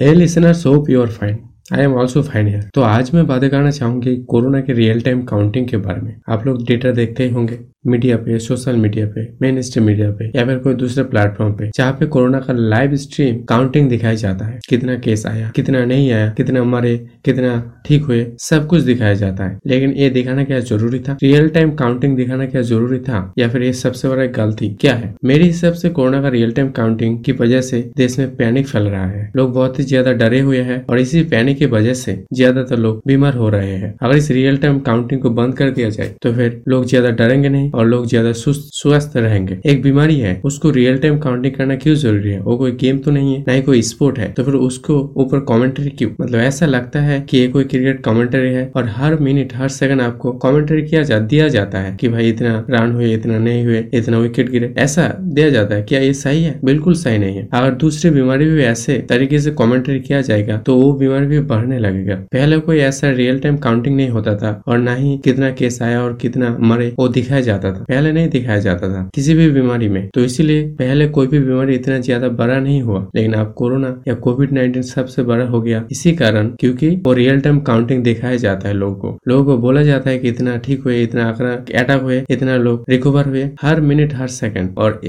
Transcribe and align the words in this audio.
Hey 0.00 0.12
listeners 0.14 0.64
hope 0.66 0.90
you 0.90 1.02
are 1.02 1.08
fine 1.12 1.38
I 1.70 1.82
am 1.82 1.92
also 1.94 2.20
fine 2.22 2.48
year 2.48 2.62
तो 2.74 2.82
आज 2.82 3.10
मैं 3.14 3.26
बातें 3.26 3.48
करना 3.50 3.70
चाहूँगी 3.70 4.16
कोरोना 4.28 4.60
के 4.60 4.72
रियल 4.72 5.00
टाइम 5.00 5.22
काउंटिंग 5.24 5.66
के 5.68 5.76
बारे 5.76 6.00
में। 6.00 6.14
आप 6.28 6.46
लोग 6.46 6.64
डेटा 6.66 6.90
देखते 6.90 7.24
ही 7.24 7.30
होंगे 7.30 7.58
मीडिया 7.86 8.16
पे 8.16 8.38
सोशल 8.38 8.76
मीडिया 8.76 9.06
पे 9.06 9.22
मेन 9.42 9.60
स्ट्रीम 9.62 9.84
मीडिया 9.86 10.10
पे, 10.10 10.24
या 10.36 10.44
फिर 10.46 10.58
कोई 10.58 10.74
दूसरे 10.74 11.04
प्लेटफॉर्म 11.04 11.52
पे, 11.52 11.68
जहाँ 11.76 11.92
पे 11.92 12.06
कोरोना 12.06 12.40
का 12.40 12.52
लाइव 12.52 12.96
स्ट्रीम 12.96 13.36
काउंटिंग 13.44 13.88
दिखाया 13.88 14.14
जाता 14.14 14.44
है। 14.44 14.58
कितना 14.68 14.96
केस 14.96 15.24
आया, 15.26 15.50
कितना 15.56 15.84
नहीं 15.84 16.10
आया, 16.12 16.28
कितना 16.30 16.64
मरे, 16.64 16.96
कितना 17.24 17.52
ठीक 17.86 18.02
हुए, 18.02 18.26
सब 18.40 18.66
कुछ 18.66 18.82
दिखाया 18.82 19.14
जाता 19.14 19.44
है। 19.44 19.58
लेकिन 19.66 19.92
ये 19.92 20.10
दिखाना 20.10 20.44
क्या 20.44 20.58
ज़रूरी 20.60 20.98
था? 20.98 21.16
रियल 21.22 21.48
टाइम 21.48 21.70
काउंटिंग 21.74 22.16
दिखाना 22.16 22.46
क्या 22.46 22.62
ज़रूरी 22.62 22.98
था? 22.98 23.32
या 23.38 23.48
फिर 23.48 23.62
ये 23.62 23.72
सबसे 23.74 24.08
बड़ा 24.08 24.26
गलती 24.36 24.68
क्या 24.80 24.94
है? 24.94 25.14
मेरे 25.24 25.44
हिसाब 25.44 25.72
से 25.74 25.90
कोरोना 25.90 26.20
का 26.22 26.28
रियल 26.28 26.52
टाइम 26.52 26.70
काउंटिंग 26.72 27.18
की 27.24 27.32
वजह 27.32 27.60
से 27.60 27.80
देश 27.96 28.18
में 28.18 28.36
पैनिक 28.36 28.66
फैल 28.66 28.88
रहा 28.88 29.06
है। 29.06 29.30
लोग 29.36 29.54
बहुत 29.54 29.78
ही 29.78 29.84
ज़्यादा 29.84 30.12
डरे 30.14 30.40
हुए 30.40 30.60
हैं 30.60 30.84
और 30.84 30.98
इसी 30.98 31.22
पैनिक 31.24 31.59
की 31.60 31.66
वजह 31.68 31.94
से 31.94 32.18
ज़्यादातर 32.34 32.78
लोग 32.78 33.00
बीमार 33.06 33.34
हो 33.36 33.48
रहे 33.50 33.74
हैं। 33.74 33.94
अगर 34.02 34.16
इस 34.16 34.30
रियल 34.30 34.56
टाइम 34.58 34.78
काउंटिंग 34.82 35.20
को 35.20 35.30
बंद 35.32 35.54
कर 35.54 35.70
दिया 35.70 35.88
जाए 35.90 36.14
तो 36.22 36.32
फिर 36.34 36.60
लोग 36.68 36.84
ज़्यादा 36.86 37.10
डरेंगे 37.12 37.48
नहीं 37.48 37.70
और 37.70 37.86
लोग 37.86 38.06
ज़्यादा 38.06 38.32
स्वस्थ 38.32 39.16
रहेंगे। 39.16 39.58
एक 39.66 39.82
बीमारी 39.82 40.18
है, 40.18 40.40
उसको 40.44 40.70
रियल 40.70 40.98
टाइम 40.98 41.18
काउंटिंग 41.20 41.54
करना 41.54 41.74
क्यों 41.76 41.94
ज़रूरी 41.96 42.30
है? 42.30 42.40
वो 42.40 42.56
कोई 42.56 42.72
गेम 42.80 42.98
तो 42.98 43.10
नहीं 43.10 43.34
है, 43.34 43.40
ना 43.40 43.52
ही 43.52 43.62
कोई 43.62 43.82
स्पोर्ट 43.84 44.18
है। 44.18 44.30
तो 44.32 44.44
फिर 44.44 44.54
उसको 44.56 44.98
ऊपर 45.16 45.40
कॉमेंट्री 45.44 45.90
क्यों? 45.90 46.10
मतलब 46.20 46.40
ऐसा 46.40 46.66
लगता 46.66 47.00
है 47.00 47.20
कि 47.20 47.38
ये 47.38 47.48
कोई 47.48 47.64
क्रिकेट 47.64 48.02
कॉमेंट्री 48.04 48.48
है 48.48 48.70
और 48.76 48.88
हर 48.90 49.18
मिनट 49.20 49.54
हर 49.54 49.68
सेकंड 49.70 50.00
आपको 50.00 50.32
कॉमेंट्री 50.34 50.82
किया 50.82 51.02
जा, 51.02 51.18
दिया 51.20 51.48
जाता 51.50 51.78
है 51.78 51.96
कि 51.96 52.08
भाई 52.08 52.28
इतना 52.28 52.64
रन 52.70 52.92
हुए, 52.92 53.12
इतना 53.14 53.38
नहीं 53.38 53.64
हुए, 53.64 53.84
इतना 53.94 54.18
विकेट 54.18 54.50
गिरे। 54.50 54.72
ऐसा 54.78 55.08
दिया 55.20 55.48
जाता 55.50 55.74
है 55.74 55.82
क्या 55.84 56.00
ये 56.00 56.12
सही 56.14 56.42
है, 56.42 56.58
बिल्कुल 56.64 56.94
सही 56.96 57.18
नहीं 57.18 57.36
है। 57.36 57.48
अगर 57.52 57.74
दूसरी 57.76 58.10
बीमारी 58.10 58.44
भी 58.46 58.62
ऐसे 58.64 58.98
तरीके 59.08 59.38
से 59.40 59.50
कॉमेंट्री 59.52 59.98
किया 60.00 60.20
जाएगा 60.22 60.56
तो 60.60 60.76
वो 60.76 60.92
बीमारी 60.94 61.26
भी 61.26 61.39
बढ़ने 61.42 61.78
लगेगा। 61.78 62.14
पहले 62.32 62.58
कोई 62.60 62.78
ऐसा 62.80 63.10
रियल 63.12 63.38
टाइम 63.40 63.56
काउंटिंग 63.58 63.96
नहीं 63.96 64.08
होता 64.10 64.34
था 64.36 64.50
और 64.68 64.78
ना 64.78 64.94
ही 64.94 65.16
कितना 65.24 65.50
केस 65.52 65.80
आया 65.82 66.02
और 66.02 66.16
कितना 66.16 66.56
मरे, 66.62 66.88
वो 66.98 67.08
दिखाया 67.10 67.40
जाता 67.40 67.72
था। 67.72 67.84
पहले 67.84 68.12
नहीं 68.12 68.28
दिखाया 68.30 68.58
जाता 68.60 68.88
था 68.88 69.08
किसी 69.14 69.34
भी 69.34 69.50
बीमारी 69.50 69.88
में। 69.88 70.08
तो 70.14 70.20
इसीलिए 70.20 70.62
पहले 70.78 71.08
कोई 71.08 71.26
भी 71.26 71.38
बीमारी 71.40 71.74
इतना 71.74 71.98
ज़्यादा 72.00 72.28
बड़ा 72.30 72.58
नहीं 72.58 72.80
हुआ। 72.82 73.00
लेकिन 73.16 73.32
अब 73.34 73.52
कोरोना 73.56 73.94
या 74.08 74.14
कोविड 74.20 74.52
नाइन्टीन 74.52 74.82
सबसे 74.84 75.22
बड़ा 75.22 75.44
हो 75.46 75.60
गया 75.62 75.84
इसी 75.92 76.12
कारण 76.14 76.48
क्योंकि 76.60 76.88
वो 77.06 77.12
रियल 77.12 77.40
टाइम 77.40 77.60
काउंटिंग 77.62 78.02
दिखाया 78.04 78.36
जाता 78.38 78.68
है 78.68 78.74
लोगों 78.74 78.94
को। 78.96 79.18
लोगों 79.28 79.44
को 79.44 79.56
बोला 79.58 79.82
जाता 79.82 80.10
है 80.10 80.18
कि 80.18 80.28
इतना 80.28 80.56
ठीक 80.58 80.82
हुए, 80.84 81.02
इतना 81.02 81.24
आंकड़ा 81.26 81.50
अटैक 81.80 82.02
हुए, 82.02 82.22
इतना 82.30 82.56
लोग 82.58 82.84
रिकवर 82.90 83.28
हुए 83.28 83.48
हर 83.62 83.80
मिनट 83.82 84.14
हर 84.14 84.28
सेकंड 84.30 84.78
और 84.78 85.00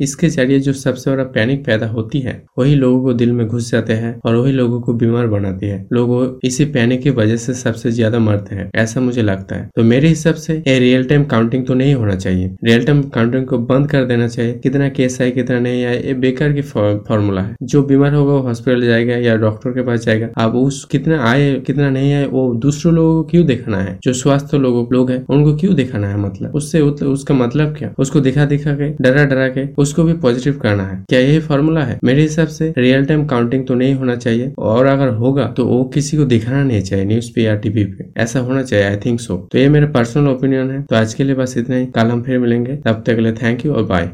इसके 0.00 0.28
ज़रिए 0.28 0.58
जो 0.60 0.72
सबसे 0.74 1.10
बड़ा 1.10 1.24
पैनिक 1.34 1.64
पैदा 1.66 1.86
होती 1.88 2.20
है, 2.20 2.42
वही 2.58 2.74
लोगों 2.74 3.02
को 3.02 3.12
दिल 3.14 3.32
में 3.32 3.46
घुस 3.46 3.70
जाते 3.70 3.92
हैं 3.94 4.14
और 4.24 4.34
वही 4.36 4.52
लोगों 4.52 4.80
को 4.80 4.92
बीमार 4.94 5.26
बनाती 5.28 5.66
है। 5.66 5.79
लोग 5.92 6.40
इसी 6.44 6.64
पैनिक 6.70 7.02
की 7.02 7.10
वजह 7.12 7.36
से 7.36 7.54
सबसे 7.54 7.90
ज़्यादा 7.90 8.18
मरते 8.20 8.54
हैं, 8.54 8.68
ऐसा 8.76 9.00
मुझे 9.00 9.22
लगता 9.22 9.56
है। 9.56 9.68
तो 9.76 9.82
मेरे 9.84 10.08
हिसाब 10.08 10.34
से 10.36 10.56
ये 10.58 10.78
रियल 10.78 11.04
टाइम 11.04 11.24
काउंटिंग 11.26 11.66
तो 11.66 11.74
नहीं 11.74 11.94
होना 11.94 12.14
चाहिए। 12.16 12.50
रियल 12.64 12.84
टाइम 12.84 13.02
काउंटिंग 13.10 13.46
को 13.46 13.58
बंद 13.60 13.90
कर 13.90 14.04
देना 14.04 14.28
चाहिए, 14.28 14.52
कितना 14.54 14.88
केस 14.90 15.20
है 15.20 15.30
कितना 15.30 15.58
नहीं 15.58 15.82
है 15.82 15.94
ये 16.06 16.14
बेकार 16.16 16.52
की 16.52 16.62
फॉर्मूला 16.62 17.42
है। 17.42 17.54
जो 17.64 17.82
बीमार 17.82 18.14
होगा, 18.14 18.32
वो 18.32 18.40
हॉस्पिटल 18.40 18.86
जाएगा 18.86 19.16
या 19.18 19.36
डॉक्टर 19.38 19.70
के 19.70 19.82
पास 19.82 20.00
जाएगा। 20.00 20.28
अब 20.38 20.56
उस 20.56 20.84
कितना 20.90 21.22
आए, 21.24 21.52
कितना 21.66 21.90
नहीं 21.90 22.12
आए, 22.14 22.26
वो 22.26 22.52
दूसरे 22.56 22.92
लोगों 22.92 23.14
को 23.14 23.28
क्यों 23.30 23.44
देखना 23.46 23.78
है? 23.78 23.98
जो 24.04 24.12
स्वास्थ्य 24.14 24.58
लोगों, 24.58 24.86
लोग 24.92 25.10
है, 25.10 25.24
उनको 25.30 25.56
क्यों 25.56 25.74
दिखाना 25.74 26.08
है 26.08 26.18
मतलब? 26.18 26.54
उससे 26.54 26.80
उसका 26.80 27.34
मतलब 27.34 27.76
क्या? 27.76 27.92
उसको 27.98 28.20
दिखा 28.20 28.44
दिखा 28.46 28.72
के, 28.74 28.88
डरा 29.00 29.24
डरा 29.24 29.48
के, 29.48 29.66
उसको 29.78 30.04
भी 30.04 30.12
पॉजिटिव 30.20 30.58
करना 30.58 30.84
है। 30.84 31.04
क्या 31.08 31.20
यही 31.20 31.38
फॉर्मूला 31.40 31.82
है? 31.82 31.98
मेरे 32.04 32.22
हिसाब 32.22 32.48
से 32.48 32.72
रियल 32.78 33.04
टाइम 33.04 33.24
काउंटिंग 33.26 33.66
तो 33.66 33.74
नहीं 33.74 33.94
होना 33.94 34.16
चाहिए। 34.16 34.52
और 34.60 34.86
अगर 34.86 35.08
होगा 35.14 35.46
तो 35.56 35.64
वो 35.70 35.84
किसी 35.84 36.16
को 36.16 36.24
दिखाना 36.24 36.62
नहीं 36.64 36.80
चाहिए 36.82 37.04
न्यूज़ 37.04 37.30
पे 37.34 37.42
या 37.42 37.54
टीवी 37.56 37.84
पे। 37.84 38.04
ऐसा 38.16 38.40
होना 38.40 38.62
चाहिए 38.62 38.84
आई 38.86 38.96
थिंक 38.96 39.20
सो 39.20 39.36
तो 39.52 39.58
ये 39.58 39.68
मेरा 39.68 39.86
पर्सनल 39.86 40.28
ओपिनियन 40.28 40.70
है। 40.70 40.82
तो 40.82 40.96
आज 40.96 41.14
के 41.14 41.24
लिए 41.24 41.34
बस 41.34 41.56
इतना 41.58 41.76
ही। 41.76 41.86
कल 41.86 42.06
हम 42.06 42.22
फिर 42.22 42.38
मिलेंगे। 42.38 42.76
तब 42.76 43.02
तक 43.06 43.14
के 43.14 43.20
लिए 43.20 43.32
थैंक 43.32 43.66
यू 43.66 43.72
और 43.72 43.84
बाय 43.84 44.06